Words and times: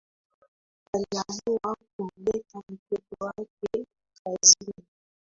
Aliamua 0.93 1.75
kumleta 1.97 2.61
mtoto 2.69 3.15
wake 3.19 3.85
kazini 4.23 4.85